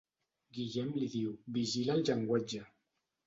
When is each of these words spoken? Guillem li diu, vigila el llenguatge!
Guillem 0.57 0.87
li 1.01 1.09
diu, 1.15 1.35
vigila 1.57 1.99
el 1.99 2.03
llenguatge! 2.09 2.63